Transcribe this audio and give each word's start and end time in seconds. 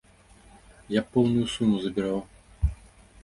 Я 0.95 1.01
б 1.09 1.11
поўную 1.17 1.45
суму 1.55 1.77
забіраў. 1.85 2.19